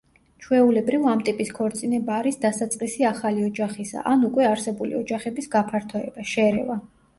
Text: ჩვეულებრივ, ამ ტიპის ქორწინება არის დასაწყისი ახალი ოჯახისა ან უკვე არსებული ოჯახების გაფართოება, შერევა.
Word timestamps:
ჩვეულებრივ, 0.43 1.03
ამ 1.11 1.19
ტიპის 1.27 1.51
ქორწინება 1.57 2.15
არის 2.21 2.39
დასაწყისი 2.47 3.07
ახალი 3.11 3.45
ოჯახისა 3.51 4.05
ან 4.15 4.25
უკვე 4.31 4.49
არსებული 4.55 4.99
ოჯახების 5.03 5.53
გაფართოება, 5.59 6.29
შერევა. 6.35 6.83